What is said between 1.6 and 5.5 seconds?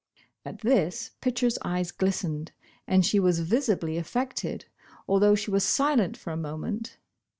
eyes glistened, and she was visi bly affected, although